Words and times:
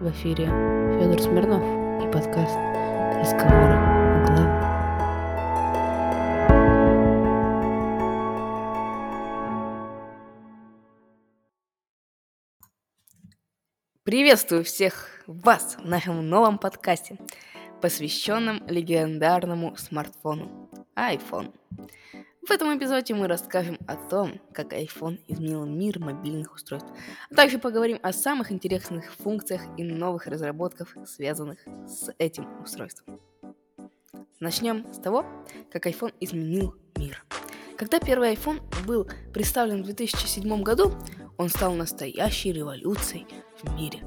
В 0.00 0.10
эфире 0.12 0.46
Федор 0.46 1.20
Смирнов 1.20 1.60
и 2.00 2.12
подкаст 2.12 2.54
«Разговоры 3.18 3.74
о 3.74 4.24
главном». 4.24 4.48
Приветствую 14.04 14.62
всех 14.62 15.08
вас 15.26 15.76
в 15.82 15.84
нашем 15.84 16.28
новом 16.28 16.58
подкасте, 16.58 17.18
посвященном 17.80 18.62
легендарному 18.68 19.76
смартфону 19.76 20.70
iPhone. 20.94 21.52
В 22.48 22.50
этом 22.50 22.74
эпизоде 22.78 23.12
мы 23.12 23.28
расскажем 23.28 23.78
о 23.86 23.94
том, 23.94 24.40
как 24.54 24.72
iPhone 24.72 25.20
изменил 25.28 25.66
мир 25.66 25.98
мобильных 25.98 26.54
устройств, 26.54 26.88
а 27.30 27.34
также 27.34 27.58
поговорим 27.58 27.98
о 28.02 28.10
самых 28.14 28.50
интересных 28.50 29.12
функциях 29.12 29.60
и 29.76 29.84
новых 29.84 30.26
разработках, 30.26 30.96
связанных 31.06 31.58
с 31.86 32.10
этим 32.16 32.48
устройством. 32.62 33.20
Начнем 34.40 34.90
с 34.94 34.98
того, 34.98 35.26
как 35.70 35.86
iPhone 35.86 36.14
изменил 36.20 36.74
мир. 36.96 37.22
Когда 37.76 38.00
первый 38.00 38.32
iPhone 38.32 38.62
был 38.86 39.06
представлен 39.34 39.82
в 39.82 39.84
2007 39.84 40.62
году, 40.62 40.94
он 41.36 41.50
стал 41.50 41.74
настоящей 41.74 42.54
революцией 42.54 43.26
в 43.62 43.74
мире 43.74 44.04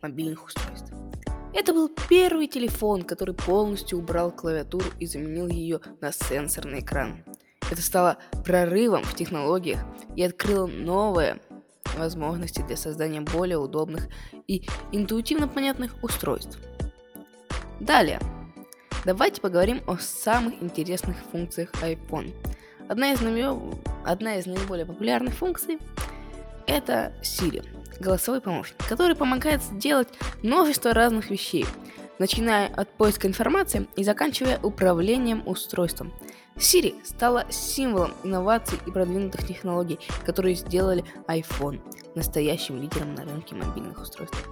мобильных 0.00 0.44
устройств. 0.44 0.92
Это 1.56 1.72
был 1.72 1.88
первый 2.10 2.48
телефон, 2.48 3.02
который 3.02 3.34
полностью 3.34 3.98
убрал 3.98 4.30
клавиатуру 4.30 4.90
и 5.00 5.06
заменил 5.06 5.48
ее 5.48 5.80
на 6.02 6.12
сенсорный 6.12 6.80
экран. 6.80 7.24
Это 7.70 7.80
стало 7.80 8.18
прорывом 8.44 9.02
в 9.02 9.14
технологиях 9.14 9.80
и 10.16 10.22
открыло 10.22 10.66
новые 10.66 11.40
возможности 11.96 12.60
для 12.60 12.76
создания 12.76 13.22
более 13.22 13.56
удобных 13.56 14.08
и 14.46 14.68
интуитивно 14.92 15.48
понятных 15.48 15.94
устройств. 16.02 16.58
Далее, 17.80 18.20
давайте 19.06 19.40
поговорим 19.40 19.80
о 19.86 19.96
самых 19.96 20.62
интересных 20.62 21.16
функциях 21.32 21.70
iPhone. 21.82 22.34
Одна 22.86 23.14
из, 23.14 23.22
наиболее, 23.22 23.78
одна 24.04 24.36
из 24.36 24.44
наиболее 24.44 24.84
популярных 24.84 25.32
функций– 25.32 25.78
это 26.66 27.14
Siri– 27.22 27.66
голосовой 28.00 28.40
помощник, 28.40 28.76
который 28.88 29.16
помогает 29.16 29.62
сделать 29.62 30.08
множество 30.42 30.92
разных 30.92 31.30
вещей, 31.30 31.66
начиная 32.18 32.68
от 32.68 32.88
поиска 32.96 33.28
информации 33.28 33.86
и 33.96 34.04
заканчивая 34.04 34.58
управлением 34.62 35.42
устройством. 35.46 36.12
Siri 36.56 36.94
стала 37.04 37.44
символом 37.50 38.14
инноваций 38.24 38.78
и 38.86 38.90
продвинутых 38.90 39.46
технологий, 39.46 39.98
которые 40.24 40.54
сделали 40.54 41.04
iPhone 41.28 41.80
настоящим 42.14 42.80
лидером 42.80 43.14
на 43.14 43.24
рынке 43.24 43.54
мобильных 43.54 44.00
устройств. 44.00 44.48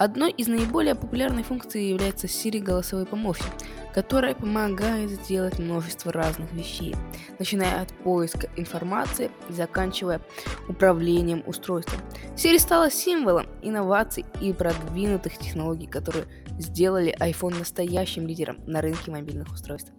Одной 0.00 0.30
из 0.30 0.48
наиболее 0.48 0.94
популярных 0.94 1.48
функций 1.48 1.90
является 1.90 2.26
Siri 2.26 2.58
голосовой 2.58 3.04
помощник, 3.04 3.50
которая 3.92 4.34
помогает 4.34 5.10
сделать 5.10 5.58
множество 5.58 6.10
разных 6.10 6.50
вещей, 6.54 6.96
начиная 7.38 7.82
от 7.82 7.92
поиска 7.98 8.48
информации 8.56 9.30
и 9.50 9.52
заканчивая 9.52 10.22
управлением 10.70 11.42
устройством. 11.46 12.00
Siri 12.34 12.58
стала 12.58 12.90
символом 12.90 13.46
инноваций 13.60 14.24
и 14.40 14.54
продвинутых 14.54 15.36
технологий, 15.36 15.86
которые 15.86 16.24
сделали 16.58 17.14
iPhone 17.20 17.58
настоящим 17.58 18.26
лидером 18.26 18.56
на 18.66 18.80
рынке 18.80 19.10
мобильных 19.10 19.52
устройств. 19.52 19.92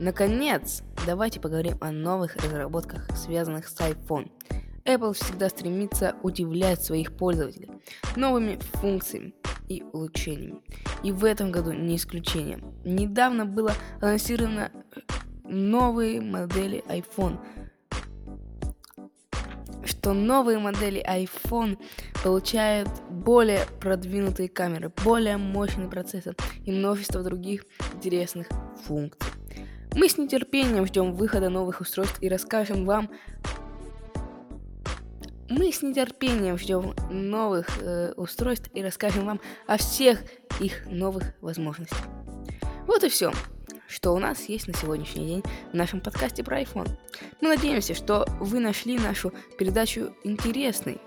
Наконец, 0.00 0.82
давайте 1.06 1.38
поговорим 1.38 1.78
о 1.80 1.92
новых 1.92 2.34
разработках, 2.34 3.06
связанных 3.16 3.68
с 3.68 3.76
iPhone. 3.76 4.32
Apple 4.84 5.14
всегда 5.14 5.48
стремится 5.48 6.16
удивлять 6.22 6.82
своих 6.82 7.12
пользователей 7.16 7.70
новыми 8.16 8.58
функциями 8.74 9.34
и 9.68 9.82
улучшениями. 9.92 10.60
И 11.02 11.12
в 11.12 11.24
этом 11.24 11.52
году 11.52 11.72
не 11.72 11.96
исключение. 11.96 12.58
Недавно 12.84 13.46
было 13.46 13.72
анонсировано 14.00 14.70
новые 15.44 16.20
модели 16.20 16.82
iPhone, 16.88 17.38
что 19.84 20.12
новые 20.12 20.58
модели 20.58 21.04
iPhone 21.06 21.78
получают 22.22 22.88
более 23.10 23.66
продвинутые 23.80 24.48
камеры, 24.48 24.92
более 25.04 25.36
мощный 25.36 25.88
процессор 25.88 26.36
и 26.64 26.72
множество 26.72 27.22
других 27.22 27.64
интересных 27.94 28.48
функций. 28.84 29.30
Мы 29.94 30.08
с 30.08 30.16
нетерпением 30.16 30.86
ждем 30.86 31.14
выхода 31.14 31.50
новых 31.50 31.80
устройств 31.80 32.16
и 32.22 32.28
расскажем 32.28 32.86
вам 32.86 33.10
мы 35.52 35.70
с 35.70 35.82
нетерпением 35.82 36.56
ждем 36.56 36.94
новых 37.10 37.68
э, 37.82 38.12
устройств 38.16 38.70
и 38.72 38.82
расскажем 38.82 39.26
вам 39.26 39.40
о 39.66 39.76
всех 39.76 40.22
их 40.60 40.86
новых 40.86 41.34
возможностях. 41.42 41.98
Вот 42.86 43.04
и 43.04 43.10
все, 43.10 43.32
что 43.86 44.12
у 44.12 44.18
нас 44.18 44.48
есть 44.48 44.66
на 44.66 44.74
сегодняшний 44.74 45.26
день 45.26 45.42
в 45.72 45.74
нашем 45.74 46.00
подкасте 46.00 46.42
про 46.42 46.62
iPhone. 46.62 46.88
Мы 47.40 47.48
надеемся, 47.48 47.94
что 47.94 48.26
вы 48.40 48.60
нашли 48.60 48.98
нашу 48.98 49.32
передачу 49.58 50.14
интересной 50.24 51.00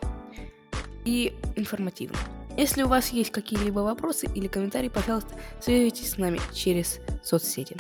и 1.05 1.33
информативной. 1.55 2.19
Если 2.55 2.83
у 2.83 2.87
вас 2.87 3.09
есть 3.09 3.31
какие-либо 3.31 3.79
вопросы 3.79 4.27
или 4.33 4.47
комментарии, 4.47 4.89
пожалуйста, 4.89 5.35
свяжитесь 5.59 6.11
с 6.11 6.17
нами 6.17 6.39
через 6.53 6.99
соцсети. 7.23 7.75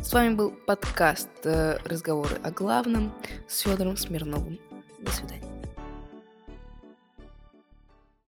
С 0.00 0.12
вами 0.12 0.34
был 0.34 0.52
подкаст 0.52 1.28
э, 1.44 1.76
«Разговоры 1.84 2.36
о 2.42 2.50
главном» 2.50 3.12
с 3.46 3.60
Федором 3.60 3.96
Смирновым. 3.96 4.58
До 5.00 5.12
свидания. 5.12 5.47